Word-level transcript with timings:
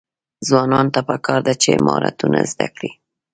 ځوانانو 0.47 0.93
ته 0.95 1.01
پکار 1.09 1.39
ده 1.47 1.53
چې، 1.61 1.81
مهارتونه 1.85 2.39
زده 2.51 2.67
کړي. 2.75 2.91